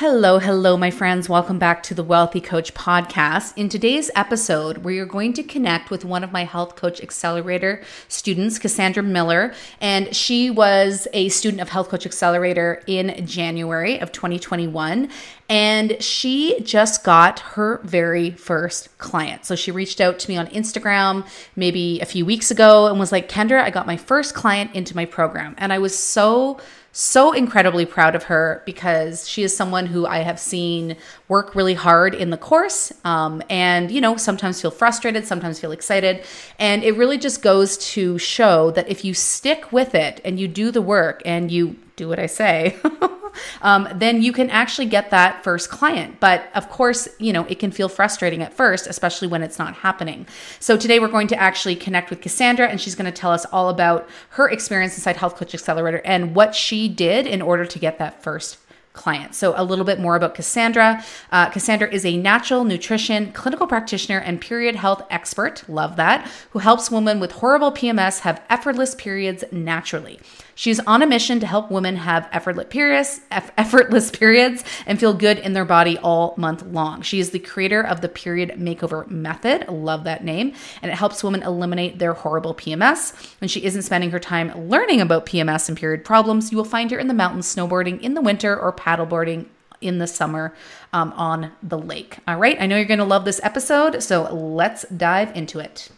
[0.00, 1.26] Hello, hello, my friends.
[1.26, 3.54] Welcome back to the Wealthy Coach podcast.
[3.56, 7.82] In today's episode, we are going to connect with one of my Health Coach Accelerator
[8.06, 9.54] students, Kasandra Miller.
[9.80, 15.08] And she was a student of Health Coach Accelerator in January of 2021.
[15.48, 19.46] And she just got her very first client.
[19.46, 21.26] So she reached out to me on Instagram
[21.56, 24.94] maybe a few weeks ago and was like, Kendra, I got my first client into
[24.94, 25.54] my program.
[25.56, 26.60] And I was so
[26.96, 30.96] so incredibly proud of her because she is someone who I have seen
[31.28, 35.72] work really hard in the course um, and, you know, sometimes feel frustrated, sometimes feel
[35.72, 36.24] excited.
[36.58, 40.48] And it really just goes to show that if you stick with it and you
[40.48, 42.78] do the work and you do what I say,
[43.62, 46.20] um, then you can actually get that first client.
[46.20, 49.74] But of course, you know, it can feel frustrating at first, especially when it's not
[49.76, 50.26] happening.
[50.60, 53.44] So today we're going to actually connect with Kasandra and she's going to tell us
[53.46, 57.78] all about her experience inside Health Coach Accelerator and what she did in order to
[57.78, 58.58] get that first
[58.96, 59.34] client.
[59.34, 61.04] So, a little bit more about Kasandra.
[61.30, 66.58] Uh, Kasandra is a natural nutrition clinical practitioner and period health expert, love that, who
[66.58, 70.18] helps women with horrible PMS have effortless periods naturally.
[70.58, 75.38] She's on a mission to help women have effortless periods, effortless periods and feel good
[75.38, 77.02] in their body all month long.
[77.02, 81.22] She is the creator of the Period Makeover Method, love that name, and it helps
[81.22, 83.14] women eliminate their horrible PMS.
[83.38, 86.90] When she isn't spending her time learning about PMS and period problems, you will find
[86.90, 89.46] her in the mountains snowboarding in the winter or paddleboarding
[89.82, 90.54] in the summer
[90.94, 92.18] um, on the lake.
[92.26, 95.90] All right, I know you're going to love this episode, so let's dive into it.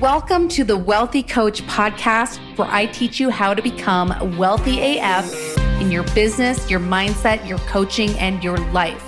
[0.00, 5.30] Welcome to the Wealthy Coach podcast, where I teach you how to become wealthy AF
[5.78, 9.04] in your business, your mindset, your coaching, and your life.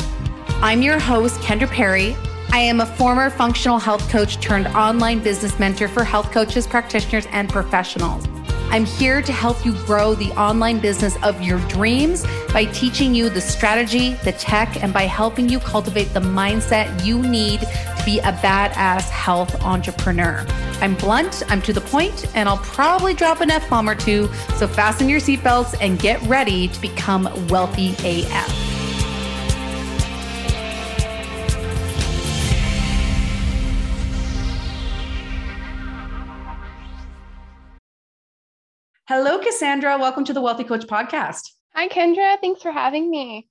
[0.63, 2.15] I'm your host, Kendra Perry.
[2.51, 7.27] I am a former functional health coach turned online business mentor for health coaches, practitioners,
[7.31, 8.27] and professionals.
[8.71, 13.29] I'm here to help you grow the online business of your dreams by teaching you
[13.29, 18.19] the strategy, the tech, and by helping you cultivate the mindset you need to be
[18.21, 20.45] a badass health entrepreneur.
[20.81, 24.29] I'm blunt, I'm to the point, and I'll probably drop an F bomb or two.
[24.57, 28.62] So fasten your seatbelts and get ready to become wealthy AF.
[39.43, 39.99] Kasandra.
[39.99, 41.51] Welcome to the Wealthy Coach Podcast.
[41.75, 42.41] Hi, Kendra.
[42.41, 43.49] Thanks for having me.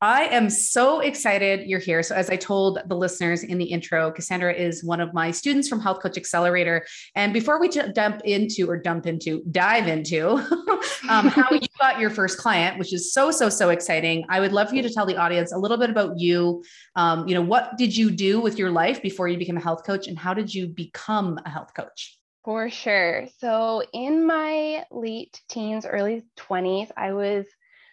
[0.00, 2.02] I am so excited you're here.
[2.02, 5.68] So, as I told the listeners in the intro, Kasandra is one of my students
[5.68, 6.86] from Health Coach Accelerator.
[7.16, 10.30] And before we dump into or dump into, dive into
[11.08, 14.52] um, how you got your first client, which is so, so, so exciting, I would
[14.52, 16.62] love for you to tell the audience a little bit about you.
[16.94, 19.84] Um, you know, what did you do with your life before you became a health
[19.84, 22.18] coach, and how did you become a health coach?
[22.44, 23.28] For sure.
[23.38, 27.46] So, in my late teens, early 20s, I was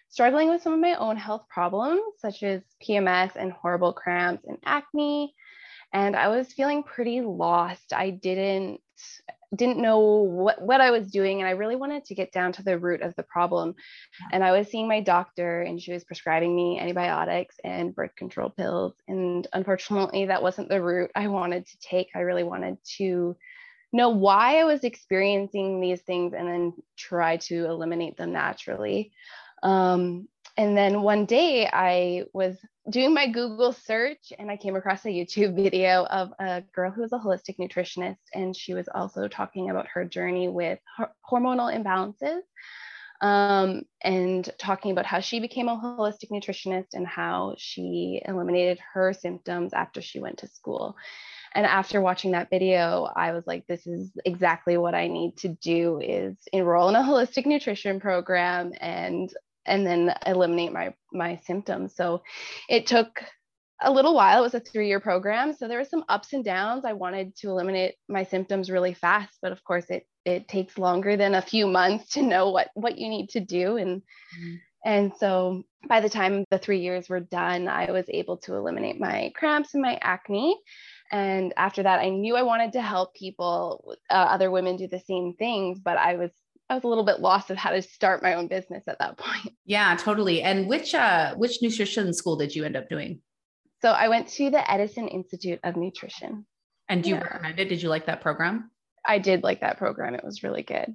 [0.08, 4.58] struggling with some of my own health problems, such as PMS and horrible cramps and
[4.64, 5.34] acne.
[5.92, 7.92] And I was feeling pretty lost.
[7.92, 8.80] I didn't
[9.54, 11.40] didn't know what, what I was doing.
[11.40, 13.74] And I really wanted to get down to the root of the problem.
[14.30, 18.50] And I was seeing my doctor, and she was prescribing me antibiotics and birth control
[18.50, 18.94] pills.
[19.08, 22.10] And unfortunately, that wasn't the route I wanted to take.
[22.14, 23.36] I really wanted to
[23.92, 29.12] know why I was experiencing these things and then try to eliminate them naturally.
[29.62, 32.56] Um, and then one day I was
[32.88, 37.02] doing my Google search and I came across a YouTube video of a girl who
[37.02, 38.18] was a holistic nutritionist.
[38.34, 40.78] And she was also talking about her journey with
[41.30, 42.40] hormonal imbalances
[43.20, 49.12] um, and talking about how she became a holistic nutritionist and how she eliminated her
[49.12, 50.96] symptoms after she went to school.
[51.54, 55.48] And after watching that video, I was like, this is exactly what I need to
[55.48, 59.32] do is enroll in a holistic nutrition program and
[59.66, 61.94] and then eliminate my my symptoms.
[61.94, 62.22] So
[62.68, 63.22] it took
[63.82, 64.40] a little while.
[64.40, 66.84] It was a three-year program, so there were some ups and downs.
[66.84, 71.16] I wanted to eliminate my symptoms really fast, but of course, it it takes longer
[71.16, 73.76] than a few months to know what what you need to do.
[73.76, 74.54] And mm-hmm.
[74.84, 79.00] and so by the time the three years were done, I was able to eliminate
[79.00, 80.58] my cramps and my acne.
[81.10, 85.00] And after that, I knew I wanted to help people, uh, other women do the
[85.00, 86.30] same things, but I was
[86.68, 89.18] I was a little bit lost of how to start my own business at that
[89.18, 89.54] point.
[89.66, 90.42] Yeah, totally.
[90.42, 93.20] And which uh which nutrition school did you end up doing?
[93.82, 96.46] So I went to the Edison Institute of Nutrition.
[96.88, 97.22] And do you yeah.
[97.22, 97.68] recommend it?
[97.68, 98.70] Did you like that program?
[99.04, 100.14] I did like that program.
[100.14, 100.94] It was really good.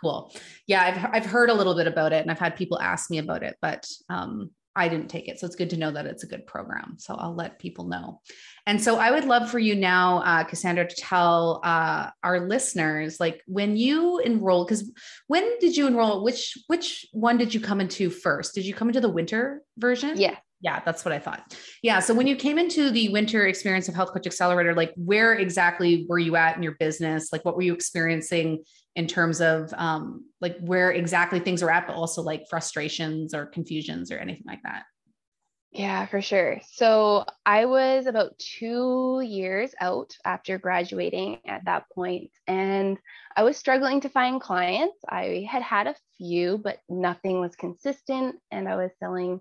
[0.00, 0.32] Cool.
[0.66, 3.18] Yeah, I've I've heard a little bit about it and I've had people ask me
[3.18, 4.50] about it, but um
[4.80, 5.38] I didn't take it.
[5.38, 6.96] So it's good to know that it's a good program.
[6.98, 8.22] So I'll let people know.
[8.66, 13.20] And so I would love for you now, uh, Kasandra, to tell uh, our listeners,
[13.20, 14.90] like when you enrolled, because
[15.26, 16.24] when did you enroll?
[16.24, 18.54] Which which one did you come into first?
[18.54, 20.18] Did you come into the winter version?
[20.18, 20.36] Yeah.
[20.62, 21.56] Yeah, that's what I thought.
[21.82, 22.00] Yeah.
[22.00, 26.06] So when you came into the winter experience of Health Coach Accelerator, like where exactly
[26.06, 27.32] were you at in your business?
[27.32, 28.64] Like what were you experiencing
[28.96, 33.46] in terms of um, like where exactly things are at, but also like frustrations or
[33.46, 34.84] confusions or anything like that?
[35.72, 36.60] Yeah, for sure.
[36.72, 42.98] So I was about two years out after graduating at that point, and
[43.36, 44.96] I was struggling to find clients.
[45.08, 49.40] I had had a few, but nothing was consistent, and I was selling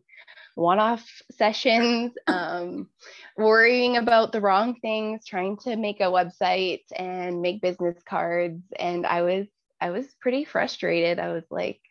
[0.56, 2.90] one off sessions, um,
[3.38, 8.62] worrying about the wrong things, trying to make a website and make business cards.
[8.80, 9.48] And I was,
[9.81, 11.20] I was pretty frustrated.
[11.20, 11.81] I was like,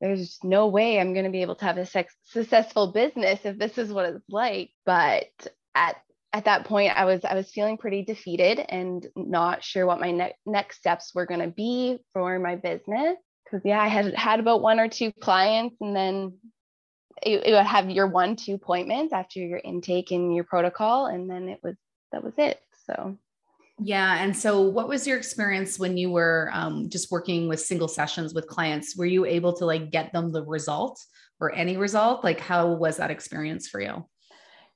[0.00, 3.58] there's no way I'm going to be able to have a sex- successful business if
[3.58, 4.70] this is what it's like.
[4.84, 5.26] But
[5.74, 5.96] at
[6.32, 10.10] at that point, I was I was feeling pretty defeated and not sure what my
[10.10, 13.16] ne- next steps were going to be for my business.
[13.44, 16.38] Because yeah, I had had about one or two clients, and then
[17.22, 21.30] it, it would have your one two appointments after your intake and your protocol, and
[21.30, 21.76] then it was
[22.12, 22.60] that was it.
[22.86, 23.16] So
[23.78, 24.22] yeah.
[24.22, 28.32] And so, what was your experience when you were um, just working with single sessions
[28.32, 28.96] with clients?
[28.96, 30.98] Were you able to like get them the result
[31.40, 32.24] or any result?
[32.24, 34.06] Like, how was that experience for you?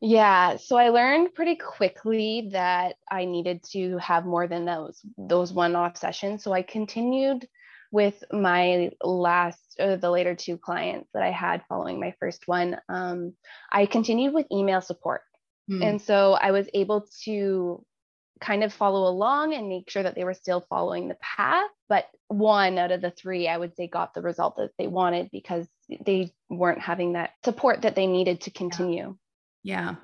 [0.02, 5.52] Yeah, so I learned pretty quickly that I needed to have more than those those
[5.52, 6.42] one-off sessions.
[6.42, 7.46] So I continued
[7.92, 12.78] with my last or the later two clients that I had following my first one.
[12.88, 13.34] Um,
[13.72, 15.22] I continued with email support.
[15.68, 15.82] Hmm.
[15.82, 17.84] And so I was able to
[18.40, 21.70] kind of follow along and make sure that they were still following the path.
[21.88, 25.30] But one out of the three, I would say, got the result that they wanted
[25.30, 25.66] because
[26.04, 29.16] they weren't having that support that they needed to continue.
[29.62, 29.96] Yeah.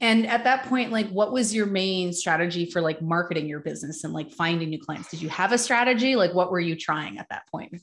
[0.00, 4.04] And at that point, like, what was your main strategy for like marketing your business
[4.04, 5.10] and like finding new clients?
[5.10, 6.14] Did you have a strategy?
[6.14, 7.80] Like, what were you trying at that point?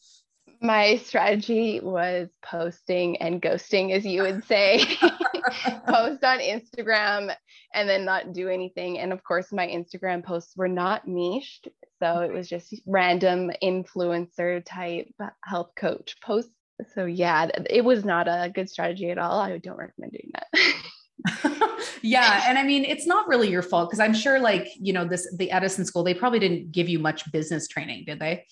[0.61, 4.83] my strategy was posting and ghosting, as you would say.
[5.87, 7.33] Post on Instagram
[7.73, 8.99] and then not do anything.
[8.99, 11.67] And of course, my Instagram posts were not niched.
[11.99, 15.09] So it was just random influencer type
[15.43, 16.51] health coach posts.
[16.93, 19.39] So yeah, it was not a good strategy at all.
[19.39, 20.73] I don't recommend doing that.
[22.03, 25.03] yeah and i mean it's not really your fault because i'm sure like you know
[25.03, 28.45] this the edison school they probably didn't give you much business training did they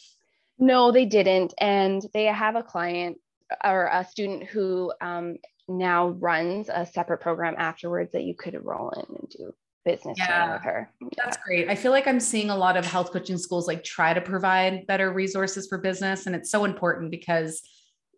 [0.57, 1.53] no, they didn't.
[1.57, 3.18] And they have a client
[3.63, 8.89] or a student who um, now runs a separate program afterwards that you could enroll
[8.91, 9.53] in and do
[9.83, 10.89] business yeah, with her.
[11.17, 11.69] That's great.
[11.69, 14.88] I feel like I'm seeing a lot of health coaching schools like try to provide
[14.88, 16.25] better resources for business.
[16.25, 17.62] And it's so important because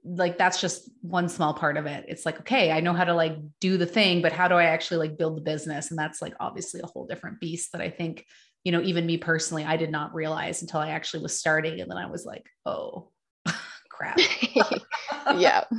[0.03, 2.05] like that's just one small part of it.
[2.07, 4.65] It's like, okay, I know how to like do the thing, but how do I
[4.65, 5.89] actually like build the business?
[5.89, 8.25] And that's like obviously a whole different beast that I think
[8.67, 11.79] you know, even me personally, I did not realize until I actually was starting.
[11.79, 13.11] And then I was like, oh,
[13.89, 14.19] crap.
[15.38, 15.63] yeah.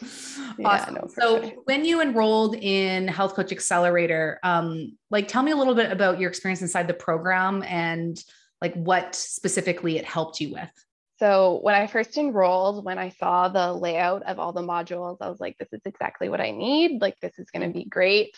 [0.64, 0.94] Awesome.
[0.94, 1.52] No, so sure.
[1.66, 6.18] when you enrolled in Health Coach Accelerator, um, like tell me a little bit about
[6.18, 8.18] your experience inside the program and
[8.60, 10.70] like what specifically it helped you with.
[11.20, 15.28] So when I first enrolled, when I saw the layout of all the modules, I
[15.28, 17.00] was like, this is exactly what I need.
[17.00, 18.36] Like this is going to be great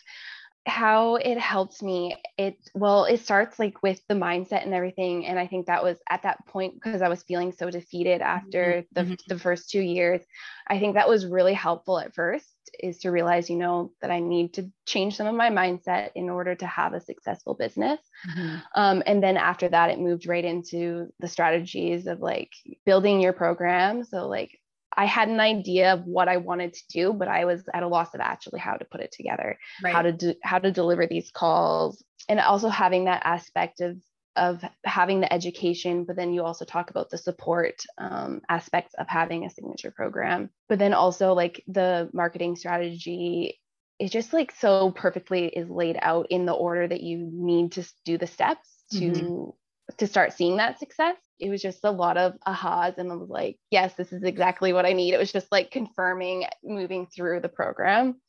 [0.67, 5.39] how it helps me it well it starts like with the mindset and everything and
[5.39, 8.87] i think that was at that point because i was feeling so defeated after mm-hmm.
[8.93, 9.15] the, mm-hmm.
[9.29, 10.21] the first two years
[10.69, 12.47] i think that was really helpful at first
[12.79, 16.29] is to realize you know that i need to change some of my mindset in
[16.29, 17.99] order to have a successful business
[18.29, 18.57] mm-hmm.
[18.75, 22.52] um, and then after that it moved right into the strategies of like
[22.85, 24.61] building your program so like
[25.00, 27.88] I had an idea of what I wanted to do, but I was at a
[27.88, 29.95] loss of actually how to put it together, right.
[29.95, 33.97] how to do, how to deliver these calls, and also having that aspect of
[34.37, 39.09] of having the education, but then you also talk about the support um, aspects of
[39.09, 43.59] having a signature program, but then also like the marketing strategy
[43.99, 47.90] is just like so perfectly is laid out in the order that you need to
[48.04, 49.97] do the steps to mm-hmm.
[49.97, 53.30] to start seeing that success it was just a lot of ahas and I was
[53.30, 55.14] like, yes, this is exactly what I need.
[55.14, 58.20] It was just like confirming moving through the program.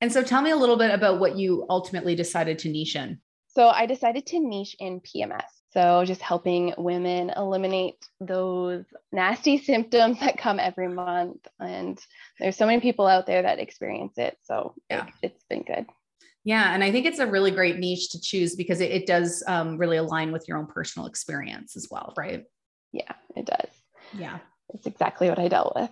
[0.00, 3.18] And so tell me a little bit about what you ultimately decided to niche in.
[3.48, 5.42] So I decided to niche in PMS.
[5.70, 11.46] So just helping women eliminate those nasty symptoms that come every month.
[11.58, 11.98] And
[12.38, 14.38] there's so many people out there that experience it.
[14.44, 15.06] So yeah.
[15.06, 15.86] it, it's been good.
[16.48, 16.72] Yeah.
[16.72, 19.76] And I think it's a really great niche to choose because it, it does um,
[19.76, 22.44] really align with your own personal experience as well, right?
[22.90, 23.68] Yeah, it does.
[24.14, 24.38] Yeah.
[24.72, 25.90] It's exactly what I dealt with.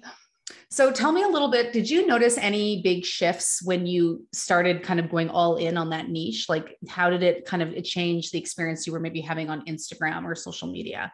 [0.71, 4.83] So tell me a little bit, did you notice any big shifts when you started
[4.83, 6.47] kind of going all in on that niche?
[6.49, 10.25] Like how did it kind of change the experience you were maybe having on Instagram
[10.25, 11.13] or social media?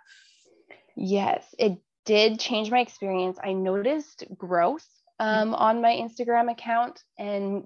[0.96, 3.38] Yes, it did change my experience.
[3.42, 4.86] I noticed growth
[5.18, 5.54] um, mm-hmm.
[5.56, 7.64] on my Instagram account and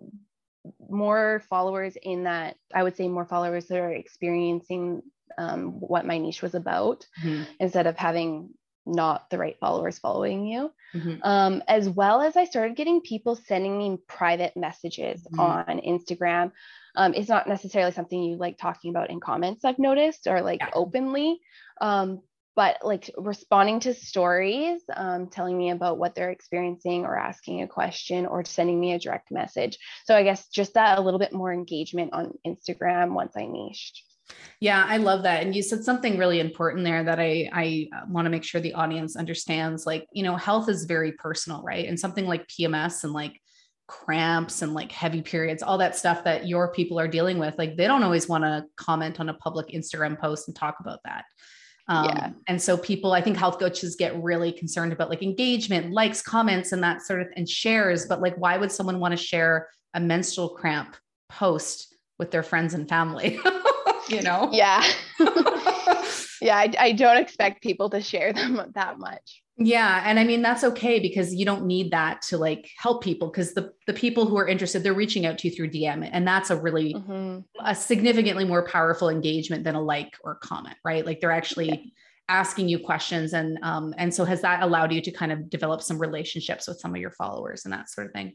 [0.88, 5.02] more followers in that I would say more followers that are experiencing
[5.38, 7.44] um, what my niche was about mm-hmm.
[7.61, 8.50] instead of having
[8.87, 10.73] not the right followers following you.
[10.94, 11.23] Mm-hmm.
[11.23, 15.40] Um, as well as I started getting people sending me private messages mm-hmm.
[15.40, 16.52] on Instagram.
[16.94, 20.61] Um, it's not necessarily something you like talking about in comments, I've noticed, or like
[20.61, 20.70] yeah.
[20.73, 21.40] openly.
[21.80, 22.23] Um,
[22.56, 27.68] but like responding to stories, um, telling me about what they're experiencing or asking a
[27.68, 29.78] question or sending me a direct message.
[30.06, 34.02] So I guess just that a little bit more engagement on Instagram once I niched.
[34.58, 35.44] Yeah, I love that.
[35.44, 38.60] And you said something really important there that I I uh, want to make sure
[38.60, 41.86] the audience understands like, you know, health is very personal, right?
[41.86, 43.40] And something like PMS and like
[43.86, 47.76] cramps and like heavy periods, all that stuff that your people are dealing with, like
[47.76, 51.25] they don't always want to comment on a public Instagram post and talk about that.
[51.88, 52.30] Um, yeah.
[52.48, 56.72] And so people, I think health coaches get really concerned about like engagement, likes, comments,
[56.72, 58.06] and that sort of and shares.
[58.06, 60.96] But like, why would someone want to share a menstrual cramp
[61.28, 63.38] post with their friends and family?
[64.08, 64.48] you know?
[64.52, 64.84] Yeah.
[66.40, 66.56] yeah.
[66.56, 69.42] I, I don't expect people to share them that much.
[69.58, 70.02] Yeah.
[70.04, 73.54] And I mean, that's okay because you don't need that to like help people because
[73.54, 76.06] the, the people who are interested, they're reaching out to you through DM.
[76.12, 77.38] And that's a really, mm-hmm.
[77.64, 81.06] a significantly more powerful engagement than a like or comment, right?
[81.06, 81.76] Like they're actually yeah.
[82.28, 83.32] asking you questions.
[83.32, 86.78] And, um, and so has that allowed you to kind of develop some relationships with
[86.78, 88.34] some of your followers and that sort of thing?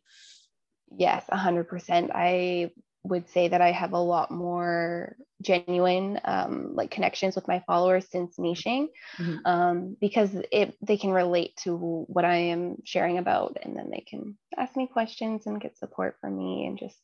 [0.98, 2.12] Yes, a hundred percent.
[2.14, 2.72] I
[3.04, 8.06] would say that I have a lot more genuine um, like connections with my followers
[8.10, 9.38] since niching mm-hmm.
[9.46, 11.76] um, because it they can relate to
[12.08, 16.16] what I am sharing about and then they can ask me questions and get support
[16.22, 16.98] from me and just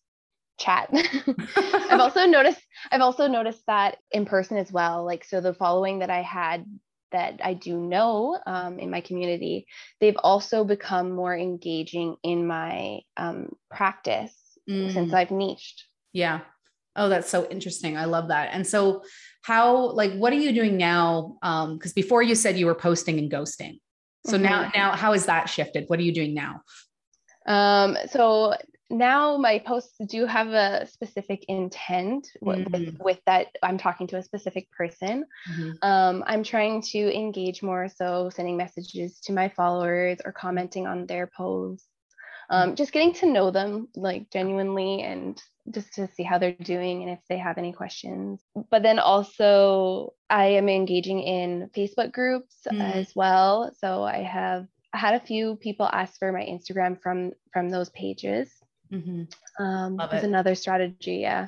[0.59, 0.89] chat.
[1.55, 2.61] I've also noticed
[2.91, 5.03] I've also noticed that in person as well.
[5.05, 6.65] Like so the following that I had
[7.11, 9.65] that I do know um, in my community,
[9.99, 14.33] they've also become more engaging in my um, practice
[14.69, 14.93] mm.
[14.93, 15.85] since I've niched.
[16.17, 16.39] Yeah.
[16.95, 17.95] Oh, that's so interesting.
[17.95, 18.49] I love that.
[18.51, 19.03] And so,
[19.43, 21.37] how, like, what are you doing now?
[21.43, 23.79] Um, because before you said you were posting and ghosting.
[24.25, 24.43] So mm-hmm.
[24.43, 25.85] now, now, how has that shifted?
[25.87, 26.61] What are you doing now?
[27.45, 28.55] Um, so
[28.89, 32.71] now my posts do have a specific intent mm-hmm.
[32.71, 35.23] with, with, that I'm talking to a specific person.
[35.51, 35.71] Mm-hmm.
[35.83, 41.05] Um, I'm trying to engage more, so sending messages to my followers or commenting on
[41.05, 41.85] their posts
[42.49, 47.03] um, just getting to know them like genuinely and just to see how they're doing
[47.03, 48.41] and if they have any questions.
[48.71, 52.79] But then also, I am engaging in Facebook groups mm.
[52.79, 53.73] as well.
[53.79, 58.49] So I have had a few people ask for my Instagram from from those pages.
[58.91, 59.63] Mm-hmm.
[59.63, 60.23] Um, Love it.
[60.23, 61.17] another strategy.
[61.17, 61.47] Yeah.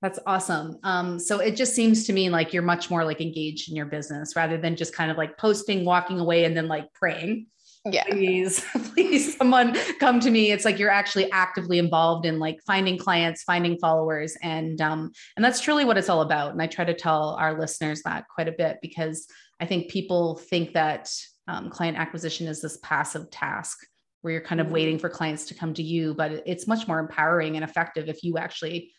[0.00, 0.78] That's awesome.
[0.84, 3.86] Um, so it just seems to me like you're much more like engaged in your
[3.86, 7.46] business rather than just kind of like posting, walking away, and then like praying
[7.84, 8.04] yeah.
[8.04, 10.50] Please please someone come to me.
[10.50, 15.44] It's like you're actually actively involved in like finding clients finding followers and um and
[15.44, 16.52] that's truly what it's all about.
[16.52, 19.26] And i try to tell our listeners that quite a bit because
[19.60, 21.10] i think people think that
[21.46, 23.78] um, client acquisition is this passive task
[24.20, 25.00] where you're kind of waiting mm-hmm.
[25.00, 28.36] for clients to come to you but it's much more empowering and effective if you
[28.38, 28.92] actually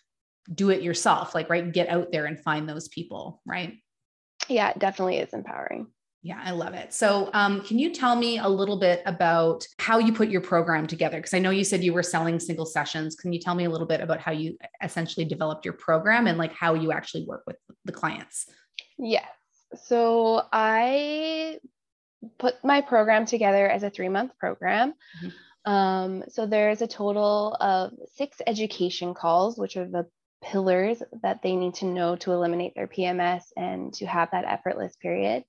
[0.54, 3.78] do it yourself like right get out there and find those people right?
[4.48, 5.88] Yeah it definitely is empowering
[6.22, 6.94] yeah, I love it.
[6.94, 10.86] So, um, can you tell me a little bit about how you put your program
[10.86, 11.18] together?
[11.18, 13.16] Because I know you said you were selling single sessions.
[13.16, 16.38] Can you tell me a little bit about how you essentially developed your program and
[16.38, 18.48] like how you actually work with the clients?
[18.98, 19.30] Yes.
[19.86, 21.60] So, I
[22.38, 24.96] put my program together as a three month program.
[25.24, 25.72] Mm-hmm.
[25.72, 30.06] Um, so, there's a total of six education calls, which are the
[30.42, 34.96] pillars that they need to know to eliminate their PMS and to have that effortless
[34.96, 35.44] period.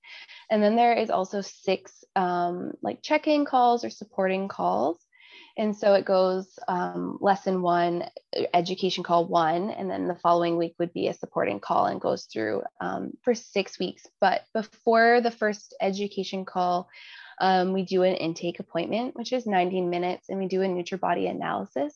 [0.49, 4.97] And then there is also six um, like check-in calls or supporting calls.
[5.57, 8.05] And so it goes um, lesson one,
[8.53, 12.25] education call one, and then the following week would be a supporting call and goes
[12.25, 14.07] through um, for six weeks.
[14.21, 16.89] But before the first education call,
[17.39, 21.29] um, we do an intake appointment, which is 90 minutes, and we do a NutriBody
[21.29, 21.93] analysis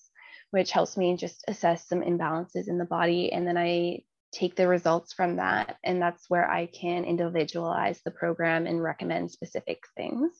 [0.51, 3.31] which helps me just assess some imbalances in the body.
[3.31, 5.77] And then I take the results from that.
[5.83, 10.31] And that's where I can individualize the program and recommend specific things.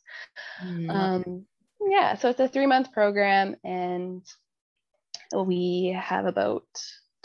[0.64, 0.90] Mm-hmm.
[0.90, 1.46] Um,
[1.82, 4.24] yeah, so it's a three month program, and
[5.36, 6.66] we have about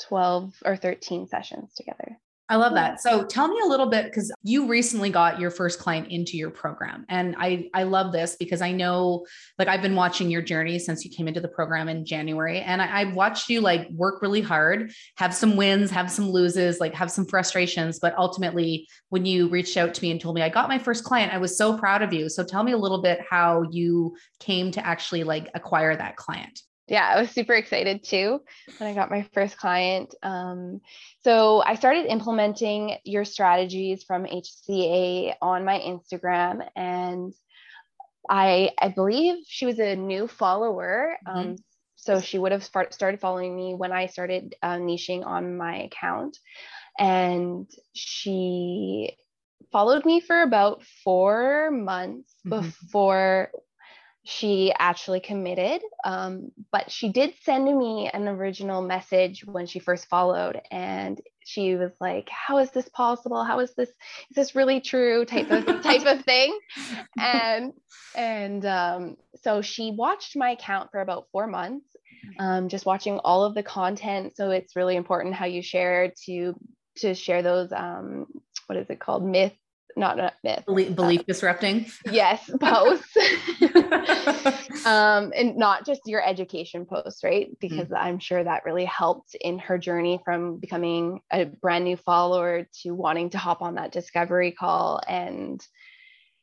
[0.09, 2.19] 12 or 13 sessions together.
[2.51, 3.01] I love that.
[3.01, 6.51] So tell me a little bit because you recently got your first client into your
[6.51, 7.07] program.
[7.09, 9.25] And I I love this because I know
[9.57, 12.61] like I've been watching your journey since you came into the program in January.
[12.61, 16.81] And I, I've watched you like work really hard, have some wins, have some loses,
[16.81, 18.01] like have some frustrations.
[18.01, 21.05] But ultimately, when you reached out to me and told me I got my first
[21.05, 22.29] client, I was so proud of you.
[22.29, 26.63] So tell me a little bit how you came to actually like acquire that client
[26.91, 28.41] yeah, I was super excited too
[28.79, 30.13] when I got my first client.
[30.25, 30.81] Um,
[31.23, 37.33] so I started implementing your strategies from HCA on my Instagram, and
[38.29, 41.17] I I believe she was a new follower.
[41.27, 41.39] Mm-hmm.
[41.39, 41.57] Um,
[41.95, 46.39] so she would have started following me when I started uh, niching on my account,
[46.99, 49.17] and she
[49.71, 52.67] followed me for about four months mm-hmm.
[52.67, 53.53] before
[54.25, 55.83] she actually committed.
[56.05, 61.75] Um, but she did send me an original message when she first followed, and she
[61.75, 63.45] was like, "How is this possible?
[63.45, 63.89] How is this?
[63.89, 66.59] Is this really true?" Type of type of thing,
[67.19, 67.73] and
[68.15, 71.87] and um, so she watched my account for about four months,
[72.39, 74.37] um, just watching all of the content.
[74.37, 76.55] So it's really important how you share to
[76.97, 78.27] to share those um,
[78.67, 79.55] what is it called myth
[79.97, 80.65] not a myth.
[80.67, 81.87] Belief, belief uh, disrupting.
[82.11, 83.17] Yes, posts.
[84.87, 87.49] um, and not just your education posts, right?
[87.61, 87.95] Because mm-hmm.
[87.95, 92.95] I'm sure that really helped in her journey from becoming a brand new follower to
[92.95, 95.65] wanting to hop on that discovery call and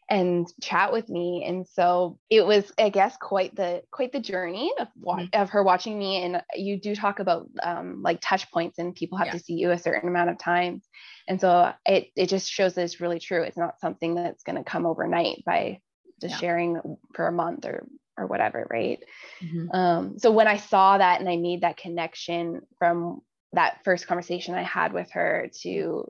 [0.10, 4.72] and chat with me and so it was i guess quite the quite the journey
[4.80, 5.26] of mm-hmm.
[5.34, 9.18] of her watching me and you do talk about um, like touch points and people
[9.18, 9.34] have yeah.
[9.34, 10.84] to see you a certain amount of times
[11.28, 14.56] and so it it just shows that it's really true it's not something that's going
[14.56, 15.80] to come overnight by
[16.22, 16.40] just yeah.
[16.40, 17.86] sharing for a month or
[18.18, 19.00] or whatever right
[19.44, 19.70] mm-hmm.
[19.76, 23.22] um, so when i saw that and i made that connection from
[23.52, 26.06] that first conversation i had with her to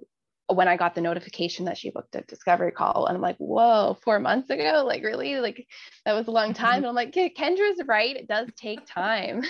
[0.49, 3.97] when I got the notification that she booked a discovery call, and I'm like, whoa,
[4.01, 4.83] four months ago?
[4.85, 5.39] Like, really?
[5.39, 5.67] Like,
[6.05, 6.67] that was a long time.
[6.67, 6.77] Mm-hmm.
[6.77, 8.15] And I'm like, Kendra's right.
[8.15, 9.43] It does take time.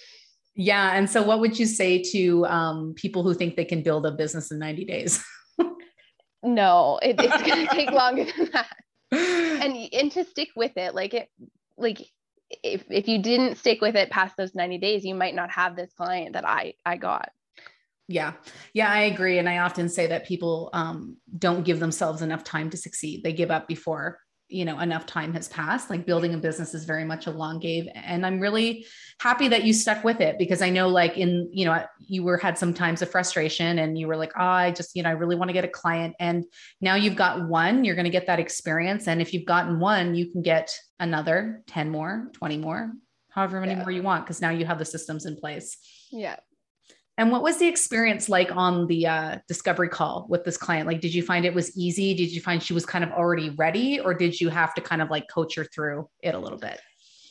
[0.54, 0.96] yeah.
[0.96, 4.10] And so, what would you say to um, people who think they can build a
[4.10, 5.24] business in 90 days?
[6.42, 8.76] no, it, it's going to take longer than that.
[9.60, 11.28] And, and to stick with it, like, it,
[11.76, 12.00] like,
[12.62, 15.76] if, if you didn't stick with it past those 90 days, you might not have
[15.76, 17.30] this client that I, I got.
[18.10, 18.32] Yeah.
[18.74, 19.38] Yeah, I agree.
[19.38, 23.22] And I often say that people um, don't give themselves enough time to succeed.
[23.22, 24.18] They give up before,
[24.48, 25.90] you know, enough time has passed.
[25.90, 27.86] Like building a business is very much a long game.
[27.94, 28.84] And I'm really
[29.20, 32.36] happy that you stuck with it because I know like in, you know, you were
[32.36, 35.12] had some times of frustration and you were like, oh, I just, you know, I
[35.12, 36.16] really want to get a client.
[36.18, 36.44] And
[36.80, 39.06] now you've got one, you're going to get that experience.
[39.06, 42.90] And if you've gotten one, you can get another 10 more, 20 more,
[43.28, 43.78] however many yeah.
[43.78, 45.76] more you want, because now you have the systems in place.
[46.10, 46.34] Yeah.
[47.20, 50.86] And what was the experience like on the uh, discovery call with this client?
[50.86, 52.14] Like, did you find it was easy?
[52.14, 55.02] Did you find she was kind of already ready, or did you have to kind
[55.02, 56.80] of like coach her through it a little bit?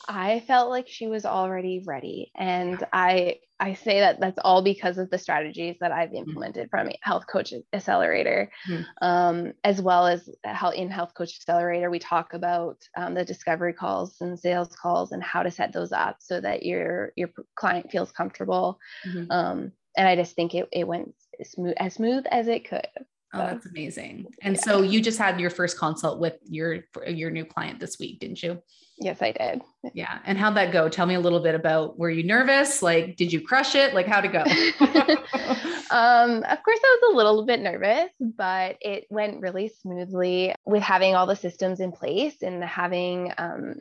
[0.08, 4.96] I felt like she was already ready, and I I say that that's all because
[4.96, 6.28] of the strategies that I've mm-hmm.
[6.28, 8.82] implemented from Health Coach Accelerator, mm-hmm.
[9.04, 13.72] um, as well as how in Health Coach Accelerator we talk about um, the discovery
[13.72, 17.90] calls and sales calls and how to set those up so that your your client
[17.90, 18.78] feels comfortable.
[19.04, 19.30] Mm-hmm.
[19.32, 22.88] Um, and I just think it, it went smooth as smooth as it could.
[23.34, 24.32] Oh, that's amazing.
[24.40, 24.62] And yeah.
[24.62, 28.42] so you just had your first consult with your your new client this week, didn't
[28.42, 28.62] you?
[28.96, 29.60] Yes, I did.
[29.92, 30.20] Yeah.
[30.24, 30.88] And how'd that go?
[30.88, 32.80] Tell me a little bit about were you nervous?
[32.80, 33.92] Like, did you crush it?
[33.92, 34.40] Like, how'd it go?
[35.94, 40.82] um, of course, I was a little bit nervous, but it went really smoothly with
[40.82, 43.74] having all the systems in place and having um,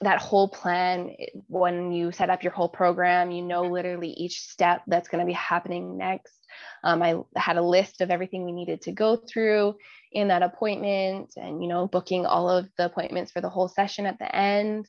[0.00, 1.14] that whole plan
[1.48, 5.26] when you set up your whole program you know literally each step that's going to
[5.26, 6.34] be happening next.
[6.84, 9.74] Um, i had a list of everything we needed to go through
[10.12, 14.06] in that appointment and you know booking all of the appointments for the whole session
[14.06, 14.88] at the end.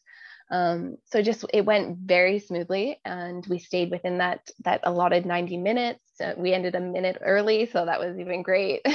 [0.52, 5.58] Um, so just it went very smoothly and we stayed within that that allotted 90
[5.58, 6.00] minutes.
[6.20, 8.82] Uh, we ended a minute early so that was even great.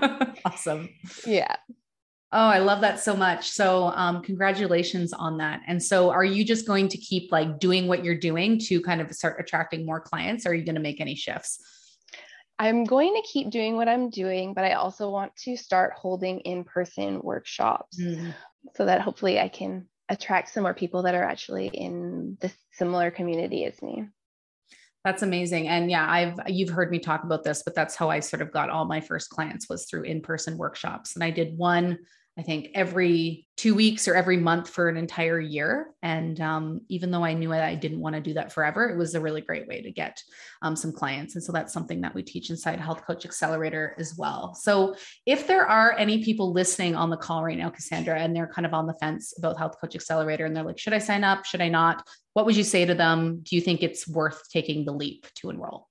[0.44, 0.88] Awesome.
[1.26, 1.56] Yeah
[2.32, 3.50] Oh, I love that so much.
[3.50, 5.62] So, um, congratulations on that.
[5.66, 9.00] And so, are you just going to keep like doing what you're doing to kind
[9.00, 10.46] of start attracting more clients?
[10.46, 11.60] Or are you going to make any shifts?
[12.60, 16.40] I'm going to keep doing what I'm doing, but I also want to start holding
[16.40, 18.34] in person workshops mm.
[18.76, 23.10] so that hopefully I can attract some more people that are actually in the similar
[23.10, 24.04] community as me.
[25.04, 25.68] That's amazing.
[25.68, 28.52] And yeah, I've you've heard me talk about this, but that's how I sort of
[28.52, 31.14] got all my first clients was through in-person workshops.
[31.14, 31.98] And I did one
[32.38, 35.90] I think every two weeks or every month for an entire year.
[36.02, 39.14] And um, even though I knew I didn't want to do that forever, it was
[39.14, 40.22] a really great way to get
[40.62, 41.34] um, some clients.
[41.34, 44.54] And so that's something that we teach inside Health Coach Accelerator as well.
[44.54, 44.94] So
[45.26, 48.64] if there are any people listening on the call right now, Kasandra, and they're kind
[48.64, 51.44] of on the fence about Health Coach Accelerator and they're like, should I sign up?
[51.44, 52.06] Should I not?
[52.32, 53.40] What would you say to them?
[53.42, 55.88] Do you think it's worth taking the leap to enroll?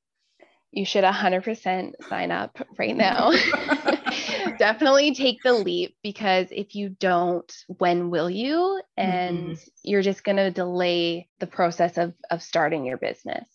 [0.71, 3.31] You should 100% sign up right now.
[4.57, 8.81] definitely take the leap because if you don't, when will you?
[8.97, 9.69] And mm-hmm.
[9.83, 13.47] you're just going to delay the process of, of starting your business.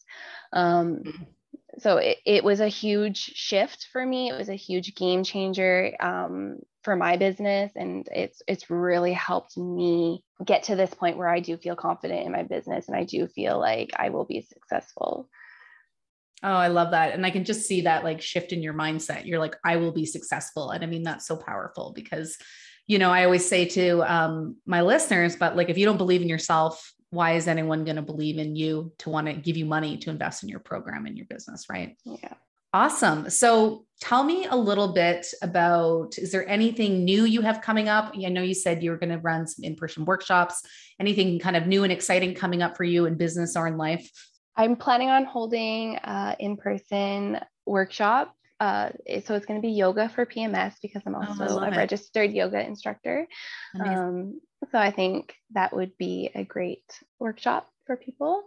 [0.52, 1.26] Um,
[1.78, 4.30] so it, it was a huge shift for me.
[4.30, 7.72] It was a huge game changer um, for my business.
[7.74, 12.26] And it's, it's really helped me get to this point where I do feel confident
[12.26, 15.28] in my business and I do feel like I will be successful.
[16.42, 17.14] Oh, I love that.
[17.14, 19.24] And I can just see that like shift in your mindset.
[19.24, 20.70] You're like, I will be successful.
[20.70, 22.36] And I mean, that's so powerful because,
[22.86, 26.20] you know, I always say to um, my listeners, but like, if you don't believe
[26.20, 29.64] in yourself, why is anyone going to believe in you to want to give you
[29.64, 31.66] money to invest in your program and your business?
[31.70, 31.96] Right.
[32.04, 32.34] Yeah.
[32.74, 33.30] Awesome.
[33.30, 38.12] So tell me a little bit about is there anything new you have coming up?
[38.16, 40.60] I know you said you were going to run some in person workshops.
[40.98, 44.10] Anything kind of new and exciting coming up for you in business or in life?
[44.56, 48.34] I'm planning on holding uh, in-person workshop.
[48.60, 48.90] Uh,
[49.24, 51.76] so it's going to be yoga for PMS because I'm oh, also oh, a it.
[51.76, 53.26] registered yoga instructor.
[53.84, 54.40] Um,
[54.70, 56.84] so I think that would be a great
[57.18, 58.44] workshop for people.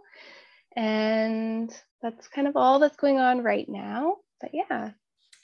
[0.74, 1.70] And
[2.02, 4.16] that's kind of all that's going on right now.
[4.40, 4.92] But yeah.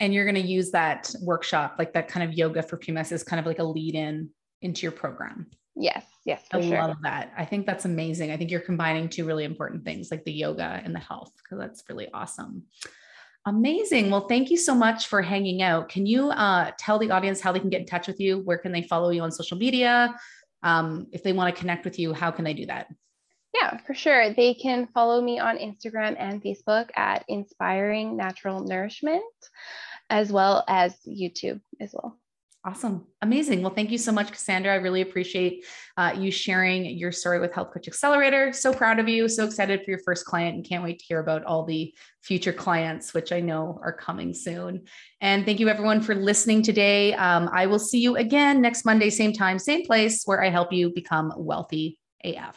[0.01, 3.23] And you're going to use that workshop, like that kind of yoga for PMS, as
[3.23, 4.31] kind of like a lead in
[4.63, 5.51] into your program.
[5.77, 6.79] Yes, yes, I sure.
[6.79, 7.33] love that.
[7.37, 8.31] I think that's amazing.
[8.31, 11.59] I think you're combining two really important things like the yoga and the health, because
[11.59, 12.63] that's really awesome.
[13.47, 14.11] Amazing.
[14.11, 15.89] Well, thank you so much for hanging out.
[15.89, 18.39] Can you uh, tell the audience how they can get in touch with you?
[18.39, 20.15] Where can they follow you on social media?
[20.63, 22.87] Um, if they want to connect with you, how can they do that?
[23.53, 24.33] Yeah, for sure.
[24.33, 29.23] They can follow me on Instagram and Facebook at Inspiring Natural Nourishment,
[30.09, 32.19] as well as YouTube as well.
[32.67, 33.07] Awesome.
[33.21, 33.61] Amazing.
[33.61, 34.71] Well, thank you so much, Kasandra.
[34.71, 35.67] I really appreciate
[35.99, 38.55] uh, you sharing your story with Health Coach Accelerator.
[38.55, 39.29] So proud of you.
[39.29, 42.55] So excited for your first client and can't wait to hear about all the future
[42.55, 44.85] clients, which I know are coming soon.
[45.21, 47.13] And thank you, everyone, for listening today.
[47.13, 50.73] Um, I will see you again next Monday, same time, same place, where I help
[50.73, 52.57] you become wealthy AF.